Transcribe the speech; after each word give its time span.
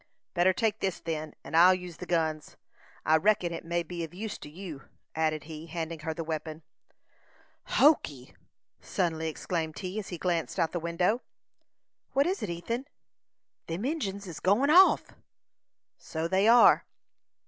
"Better 0.33 0.51
take 0.51 0.79
this, 0.79 0.99
then, 0.99 1.35
and 1.43 1.55
I'll 1.55 1.75
use 1.75 1.97
the 1.97 2.07
guns. 2.07 2.57
I 3.05 3.17
reckon 3.17 3.53
it 3.53 3.63
may 3.63 3.83
be 3.83 4.03
of 4.03 4.15
use 4.15 4.39
to 4.39 4.49
you," 4.49 4.81
added 5.13 5.43
he, 5.43 5.67
handing 5.67 5.99
her 5.99 6.11
the 6.11 6.23
weapon. 6.23 6.63
"Hokee!" 7.77 8.33
suddenly 8.79 9.27
exclaimed 9.27 9.77
he, 9.77 9.99
as 9.99 10.07
he 10.09 10.17
glanced 10.17 10.57
out 10.57 10.69
of 10.69 10.71
the 10.71 10.79
window. 10.79 11.21
"What 12.13 12.25
is 12.25 12.41
it, 12.41 12.49
Ethan?" 12.49 12.87
"Them 13.67 13.85
Injins 13.85 14.25
is 14.25 14.39
go'n 14.39 14.71
off!" 14.71 15.13
"So 15.99 16.27
they 16.27 16.47
are." 16.47 16.87